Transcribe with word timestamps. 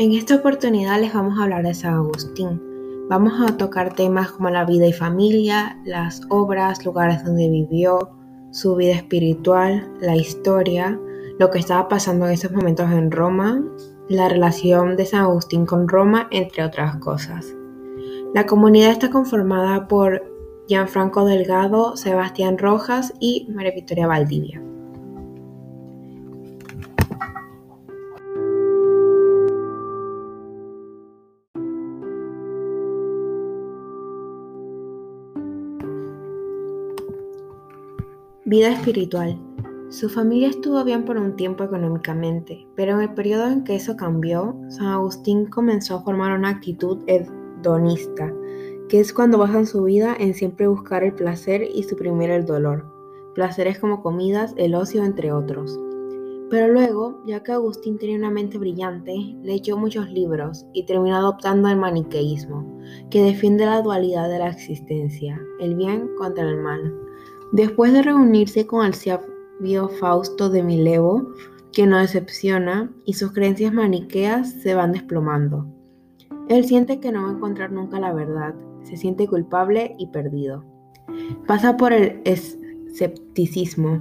En 0.00 0.12
esta 0.12 0.36
oportunidad 0.36 1.00
les 1.00 1.12
vamos 1.12 1.36
a 1.36 1.42
hablar 1.42 1.64
de 1.64 1.74
San 1.74 1.94
Agustín. 1.94 2.62
Vamos 3.08 3.32
a 3.40 3.56
tocar 3.56 3.96
temas 3.96 4.30
como 4.30 4.48
la 4.48 4.64
vida 4.64 4.86
y 4.86 4.92
familia, 4.92 5.76
las 5.84 6.22
obras, 6.28 6.86
lugares 6.86 7.24
donde 7.24 7.50
vivió, 7.50 8.10
su 8.52 8.76
vida 8.76 8.94
espiritual, 8.94 9.90
la 10.00 10.14
historia, 10.14 10.96
lo 11.40 11.50
que 11.50 11.58
estaba 11.58 11.88
pasando 11.88 12.26
en 12.26 12.34
esos 12.34 12.52
momentos 12.52 12.88
en 12.92 13.10
Roma, 13.10 13.60
la 14.08 14.28
relación 14.28 14.96
de 14.96 15.04
San 15.04 15.22
Agustín 15.22 15.66
con 15.66 15.88
Roma, 15.88 16.28
entre 16.30 16.62
otras 16.62 16.98
cosas. 16.98 17.52
La 18.36 18.46
comunidad 18.46 18.92
está 18.92 19.10
conformada 19.10 19.88
por 19.88 20.22
Gianfranco 20.68 21.24
Delgado, 21.24 21.96
Sebastián 21.96 22.56
Rojas 22.56 23.14
y 23.18 23.48
María 23.52 23.72
Victoria 23.72 24.06
Valdivia. 24.06 24.62
Vida 38.48 38.70
espiritual. 38.70 39.38
Su 39.90 40.08
familia 40.08 40.48
estuvo 40.48 40.82
bien 40.82 41.04
por 41.04 41.18
un 41.18 41.36
tiempo 41.36 41.64
económicamente, 41.64 42.66
pero 42.76 42.94
en 42.94 43.02
el 43.02 43.12
periodo 43.12 43.46
en 43.46 43.62
que 43.62 43.74
eso 43.74 43.94
cambió, 43.94 44.58
San 44.70 44.86
Agustín 44.86 45.44
comenzó 45.44 45.96
a 45.96 46.02
formar 46.02 46.32
una 46.32 46.48
actitud 46.48 46.96
hedonista, 47.06 48.32
que 48.88 49.00
es 49.00 49.12
cuando 49.12 49.36
basan 49.36 49.66
su 49.66 49.82
vida 49.82 50.16
en 50.18 50.32
siempre 50.32 50.66
buscar 50.66 51.04
el 51.04 51.12
placer 51.12 51.68
y 51.74 51.82
suprimir 51.82 52.30
el 52.30 52.46
dolor, 52.46 52.86
placeres 53.34 53.78
como 53.80 54.02
comidas, 54.02 54.54
el 54.56 54.74
ocio, 54.74 55.04
entre 55.04 55.30
otros. 55.30 55.78
Pero 56.48 56.72
luego, 56.72 57.22
ya 57.26 57.42
que 57.42 57.52
Agustín 57.52 57.98
tenía 57.98 58.16
una 58.16 58.30
mente 58.30 58.56
brillante, 58.56 59.12
leyó 59.42 59.76
muchos 59.76 60.08
libros 60.08 60.64
y 60.72 60.86
terminó 60.86 61.16
adoptando 61.16 61.68
el 61.68 61.76
maniqueísmo, 61.76 62.80
que 63.10 63.22
defiende 63.22 63.66
la 63.66 63.82
dualidad 63.82 64.30
de 64.30 64.38
la 64.38 64.48
existencia, 64.48 65.38
el 65.60 65.74
bien 65.74 66.08
contra 66.16 66.48
el 66.48 66.56
mal 66.62 67.08
Después 67.52 67.92
de 67.94 68.02
reunirse 68.02 68.66
con 68.66 68.84
el 68.84 68.94
sabio 68.94 69.88
Fausto 70.00 70.50
de 70.50 70.62
Milevo, 70.62 71.32
que 71.72 71.86
no 71.86 71.98
decepciona, 71.98 72.92
y 73.06 73.14
sus 73.14 73.32
creencias 73.32 73.72
maniqueas 73.72 74.50
se 74.62 74.74
van 74.74 74.92
desplomando. 74.92 75.66
Él 76.48 76.64
siente 76.64 77.00
que 77.00 77.10
no 77.10 77.22
va 77.22 77.30
a 77.30 77.32
encontrar 77.32 77.72
nunca 77.72 78.00
la 78.00 78.12
verdad, 78.12 78.54
se 78.82 78.96
siente 78.96 79.26
culpable 79.26 79.94
y 79.98 80.08
perdido. 80.08 80.64
Pasa 81.46 81.76
por 81.76 81.92
el 81.92 82.20
escepticismo, 82.24 83.98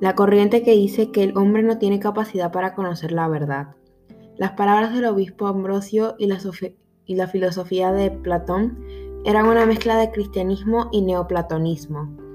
la 0.00 0.14
corriente 0.14 0.62
que 0.62 0.72
dice 0.72 1.10
que 1.10 1.24
el 1.24 1.36
hombre 1.36 1.62
no 1.62 1.78
tiene 1.78 1.98
capacidad 1.98 2.52
para 2.52 2.74
conocer 2.74 3.12
la 3.12 3.28
verdad. 3.28 3.74
Las 4.36 4.52
palabras 4.52 4.94
del 4.94 5.06
obispo 5.06 5.46
Ambrosio 5.46 6.14
y 6.18 6.26
la, 6.26 6.38
y 7.04 7.16
la 7.16 7.26
filosofía 7.26 7.92
de 7.92 8.10
Platón 8.10 8.78
eran 9.24 9.46
una 9.46 9.66
mezcla 9.66 9.96
de 9.96 10.10
cristianismo 10.10 10.88
y 10.92 11.02
neoplatonismo. 11.02 12.27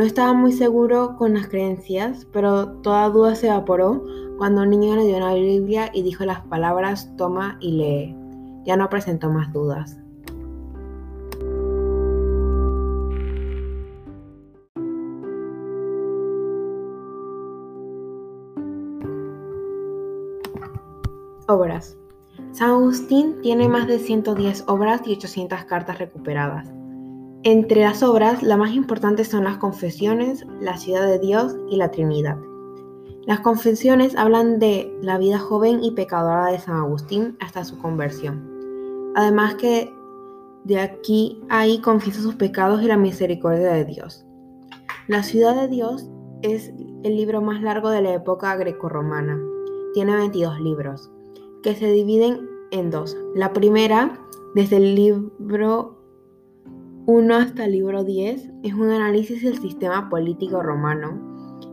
No 0.00 0.06
estaba 0.06 0.32
muy 0.32 0.52
seguro 0.52 1.14
con 1.18 1.34
las 1.34 1.48
creencias, 1.48 2.26
pero 2.32 2.68
toda 2.80 3.10
duda 3.10 3.34
se 3.34 3.48
evaporó 3.48 4.02
cuando 4.38 4.62
un 4.62 4.70
niño 4.70 4.96
le 4.96 5.04
dio 5.04 5.18
una 5.18 5.34
Biblia 5.34 5.90
y 5.92 6.00
dijo 6.00 6.24
las 6.24 6.40
palabras 6.46 7.14
toma 7.18 7.58
y 7.60 7.72
lee. 7.72 8.16
Ya 8.64 8.78
no 8.78 8.88
presentó 8.88 9.28
más 9.28 9.52
dudas. 9.52 10.00
Obras. 21.46 21.98
San 22.52 22.70
Agustín 22.70 23.42
tiene 23.42 23.68
más 23.68 23.86
de 23.86 23.98
110 23.98 24.64
obras 24.66 25.02
y 25.04 25.12
800 25.12 25.64
cartas 25.64 25.98
recuperadas. 25.98 26.79
Entre 27.42 27.80
las 27.80 28.02
obras, 28.02 28.42
las 28.42 28.58
más 28.58 28.74
importantes 28.74 29.28
son 29.28 29.44
las 29.44 29.56
Confesiones, 29.56 30.44
la 30.60 30.76
Ciudad 30.76 31.06
de 31.06 31.18
Dios 31.18 31.56
y 31.70 31.76
la 31.76 31.90
Trinidad. 31.90 32.36
Las 33.26 33.40
Confesiones 33.40 34.14
hablan 34.14 34.58
de 34.58 34.94
la 35.00 35.16
vida 35.16 35.38
joven 35.38 35.82
y 35.82 35.92
pecadora 35.92 36.52
de 36.52 36.58
San 36.58 36.76
Agustín 36.76 37.38
hasta 37.40 37.64
su 37.64 37.78
conversión. 37.78 38.46
Además 39.16 39.54
que 39.54 39.90
de 40.64 40.80
aquí 40.80 41.40
ahí 41.48 41.80
confiesa 41.80 42.20
sus 42.20 42.34
pecados 42.34 42.82
y 42.82 42.88
la 42.88 42.98
misericordia 42.98 43.72
de 43.72 43.86
Dios. 43.86 44.26
La 45.08 45.22
Ciudad 45.22 45.56
de 45.56 45.68
Dios 45.68 46.10
es 46.42 46.74
el 47.04 47.16
libro 47.16 47.40
más 47.40 47.62
largo 47.62 47.88
de 47.88 48.02
la 48.02 48.12
época 48.12 48.54
grecorromana. 48.56 49.40
Tiene 49.94 50.14
22 50.14 50.60
libros, 50.60 51.10
que 51.62 51.74
se 51.74 51.90
dividen 51.90 52.46
en 52.70 52.90
dos. 52.90 53.16
La 53.34 53.54
primera, 53.54 54.20
desde 54.54 54.76
el 54.76 54.94
libro 54.94 55.99
1 57.06 57.34
hasta 57.34 57.64
el 57.64 57.72
libro 57.72 58.04
10 58.04 58.50
es 58.62 58.74
un 58.74 58.90
análisis 58.90 59.42
del 59.42 59.58
sistema 59.58 60.10
político 60.10 60.62
romano. 60.62 61.18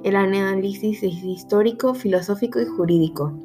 El 0.03 0.15
análisis 0.15 1.03
es 1.03 1.21
histórico, 1.21 1.93
filosófico 1.93 2.61
y 2.61 2.65
jurídico. 2.65 3.38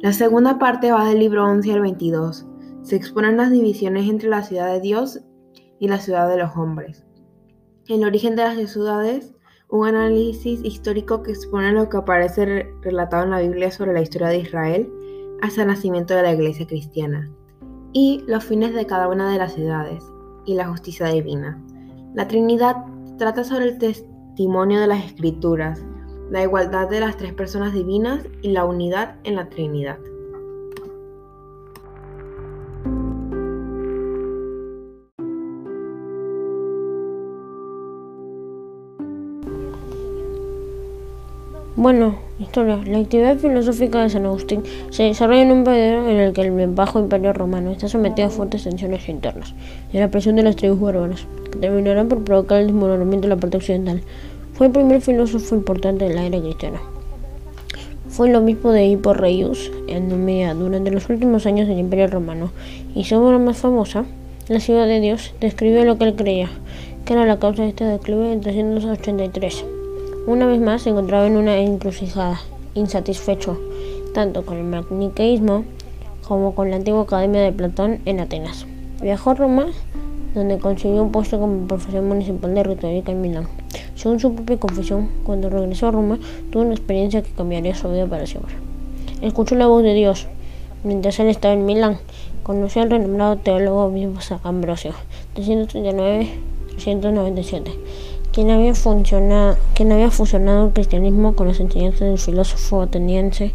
La 0.00 0.14
segunda 0.14 0.58
parte 0.58 0.90
va 0.90 1.06
del 1.06 1.18
libro 1.18 1.44
11 1.44 1.72
al 1.72 1.82
22. 1.82 2.46
Se 2.82 2.96
exponen 2.96 3.36
las 3.36 3.50
divisiones 3.50 4.08
entre 4.08 4.30
la 4.30 4.42
ciudad 4.42 4.72
de 4.72 4.80
Dios 4.80 5.20
y 5.78 5.88
la 5.88 5.98
ciudad 5.98 6.30
de 6.30 6.38
los 6.38 6.56
hombres. 6.56 7.04
El 7.88 8.04
origen 8.04 8.34
de 8.34 8.44
las 8.44 8.72
ciudades, 8.72 9.34
un 9.68 9.86
análisis 9.86 10.64
histórico 10.64 11.22
que 11.22 11.32
expone 11.32 11.72
lo 11.72 11.90
que 11.90 11.98
aparece 11.98 12.72
relatado 12.80 13.24
en 13.24 13.30
la 13.30 13.40
Biblia 13.40 13.70
sobre 13.70 13.92
la 13.92 14.00
historia 14.00 14.28
de 14.28 14.38
Israel 14.38 14.90
hasta 15.42 15.60
el 15.62 15.68
nacimiento 15.68 16.14
de 16.14 16.22
la 16.22 16.32
iglesia 16.32 16.66
cristiana. 16.66 17.30
Y 17.92 18.24
los 18.26 18.44
fines 18.44 18.72
de 18.72 18.86
cada 18.86 19.08
una 19.08 19.30
de 19.30 19.38
las 19.38 19.52
ciudades, 19.52 20.02
y 20.48 20.54
la 20.54 20.66
justicia 20.66 21.06
divina. 21.08 21.62
La 22.14 22.26
Trinidad 22.26 22.76
trata 23.18 23.44
sobre 23.44 23.66
el 23.66 23.78
testimonio 23.78 24.80
de 24.80 24.86
las 24.86 25.04
Escrituras, 25.04 25.84
la 26.30 26.42
igualdad 26.42 26.88
de 26.88 27.00
las 27.00 27.18
tres 27.18 27.34
personas 27.34 27.74
divinas 27.74 28.24
y 28.42 28.52
la 28.52 28.64
unidad 28.64 29.16
en 29.24 29.36
la 29.36 29.50
Trinidad. 29.50 29.98
Bueno, 41.80 42.16
historia. 42.40 42.80
La 42.84 42.98
actividad 42.98 43.36
filosófica 43.36 44.02
de 44.02 44.10
San 44.10 44.26
Agustín 44.26 44.64
se 44.90 45.04
desarrolla 45.04 45.42
en 45.42 45.52
un 45.52 45.62
periodo 45.62 46.08
en 46.08 46.16
el 46.16 46.32
que 46.32 46.40
el 46.40 46.66
bajo 46.70 46.98
imperio 46.98 47.32
romano 47.32 47.70
está 47.70 47.86
sometido 47.86 48.26
a 48.26 48.30
fuertes 48.32 48.64
tensiones 48.64 49.08
internas 49.08 49.54
y 49.92 49.98
a 49.98 50.00
la 50.00 50.10
presión 50.10 50.34
de 50.34 50.42
las 50.42 50.56
tribus 50.56 50.80
bárbaras, 50.80 51.28
que 51.52 51.58
terminarán 51.60 52.08
por 52.08 52.24
provocar 52.24 52.62
el 52.62 52.66
desmoronamiento 52.66 53.28
de 53.28 53.34
la 53.36 53.40
parte 53.40 53.58
occidental. 53.58 54.02
Fue 54.54 54.66
el 54.66 54.72
primer 54.72 55.00
filósofo 55.02 55.54
importante 55.54 56.08
de 56.08 56.14
la 56.16 56.26
era 56.26 56.40
cristiana. 56.40 56.80
Fue 58.08 58.28
lo 58.28 58.40
mismo 58.40 58.72
de 58.72 58.84
Hippo 58.84 59.14
Regius 59.14 59.70
en 59.86 60.08
Numea 60.08 60.54
durante 60.54 60.90
los 60.90 61.08
últimos 61.08 61.46
años 61.46 61.68
del 61.68 61.78
Imperio 61.78 62.08
Romano, 62.08 62.50
y 62.96 63.04
su 63.04 63.14
obra 63.14 63.38
más 63.38 63.56
famosa, 63.56 64.04
La 64.48 64.58
ciudad 64.58 64.88
de 64.88 64.98
Dios, 64.98 65.32
describió 65.40 65.84
lo 65.84 65.96
que 65.96 66.06
él 66.06 66.16
creía, 66.16 66.48
que 67.04 67.12
era 67.12 67.24
la 67.24 67.38
causa 67.38 67.62
de 67.62 67.68
este 67.68 67.84
declive 67.84 68.32
en 68.32 68.40
383. 68.40 69.77
Una 70.26 70.46
vez 70.46 70.60
más 70.60 70.82
se 70.82 70.90
encontraba 70.90 71.26
en 71.26 71.36
una 71.36 71.58
encrucijada, 71.58 72.40
insatisfecho 72.74 73.58
tanto 74.12 74.44
con 74.44 74.56
el 74.56 74.64
maniqueísmo 74.64 75.64
como 76.26 76.54
con 76.54 76.70
la 76.70 76.76
antigua 76.76 77.02
academia 77.02 77.42
de 77.42 77.52
Platón 77.52 78.00
en 78.04 78.20
Atenas. 78.20 78.66
Viajó 79.00 79.30
a 79.30 79.34
Roma, 79.34 79.66
donde 80.34 80.58
consiguió 80.58 81.02
un 81.02 81.12
puesto 81.12 81.38
como 81.38 81.66
profesor 81.66 82.02
municipal 82.02 82.54
de 82.54 82.64
retórica 82.64 83.12
en 83.12 83.20
Milán. 83.20 83.48
Según 83.94 84.20
su 84.20 84.34
propia 84.34 84.58
confesión, 84.58 85.08
cuando 85.24 85.48
regresó 85.48 85.86
a 85.86 85.92
Roma, 85.92 86.18
tuvo 86.50 86.62
una 86.62 86.74
experiencia 86.74 87.22
que 87.22 87.30
cambiaría 87.30 87.74
su 87.74 87.90
vida 87.90 88.06
para 88.06 88.26
siempre. 88.26 88.54
Escuchó 89.22 89.54
la 89.54 89.66
voz 89.66 89.82
de 89.82 89.94
Dios 89.94 90.26
mientras 90.84 91.18
él 91.20 91.28
estaba 91.28 91.54
en 91.54 91.64
Milán. 91.64 91.98
Conoció 92.42 92.82
al 92.82 92.90
renombrado 92.90 93.36
teólogo 93.36 93.84
obispo 93.84 94.40
Ambrosio, 94.42 94.92
339-397 95.36 97.70
quien 98.32 98.50
había, 98.50 98.72
quien 99.74 99.92
había 99.92 100.10
fusionado 100.10 100.66
el 100.66 100.72
cristianismo 100.72 101.34
con 101.34 101.48
las 101.48 101.60
enseñanzas 101.60 102.00
del 102.00 102.18
filósofo 102.18 102.82
ateniense 102.82 103.52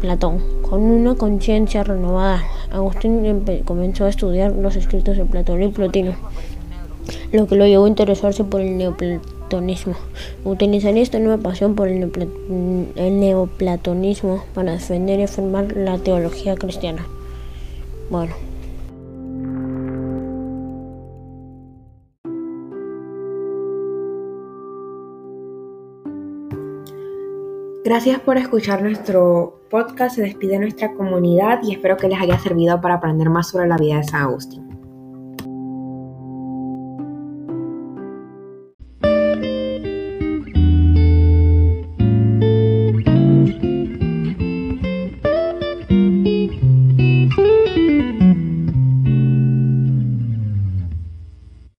Platón. 0.00 0.42
Con 0.62 0.82
una 0.82 1.14
conciencia 1.14 1.84
renovada, 1.84 2.42
Agustín 2.70 3.44
comenzó 3.64 4.06
a 4.06 4.08
estudiar 4.08 4.52
los 4.52 4.76
escritos 4.76 5.16
de 5.16 5.24
Platón 5.24 5.62
y 5.62 5.68
Plotino, 5.68 6.14
lo 7.32 7.46
que 7.46 7.56
lo 7.56 7.66
llevó 7.66 7.84
a 7.84 7.88
interesarse 7.88 8.44
por 8.44 8.60
el 8.60 8.78
neoplatonismo. 8.78 9.94
Utilizaría 10.44 11.02
esta 11.02 11.18
nueva 11.18 11.42
pasión 11.42 11.74
por 11.74 11.88
el, 11.88 12.10
el 12.96 13.20
neoplatonismo 13.20 14.44
para 14.54 14.72
defender 14.72 15.20
y 15.20 15.24
afirmar 15.24 15.76
la 15.76 15.98
teología 15.98 16.54
cristiana. 16.54 17.06
Bueno. 18.10 18.49
Gracias 27.82 28.20
por 28.20 28.36
escuchar 28.36 28.82
nuestro 28.82 29.62
podcast, 29.70 30.16
se 30.16 30.22
despide 30.22 30.58
nuestra 30.58 30.92
comunidad 30.92 31.60
y 31.62 31.72
espero 31.72 31.96
que 31.96 32.08
les 32.08 32.20
haya 32.20 32.38
servido 32.38 32.78
para 32.78 32.96
aprender 32.96 33.30
más 33.30 33.48
sobre 33.48 33.68
la 33.68 33.78
vida 33.78 33.96
de 33.96 34.04
San 34.04 34.22
Agustín. 34.22 34.69